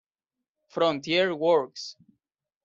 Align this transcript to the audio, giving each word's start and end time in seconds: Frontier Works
Frontier 0.65 1.29
Works 1.35 1.93